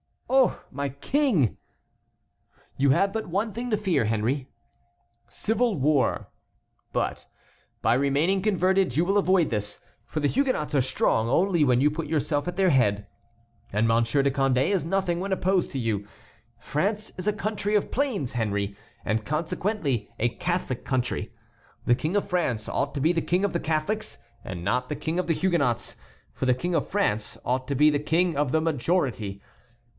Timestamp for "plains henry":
17.91-18.75